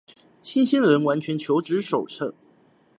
[0.41, 2.33] 新鮮人完全求職手冊